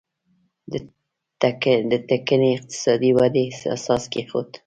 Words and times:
د 1.41 1.43
ټکنۍ 2.09 2.51
اقتصادي 2.57 3.11
ودې 3.17 3.43
اساس 3.75 4.03
کېښود. 4.11 4.49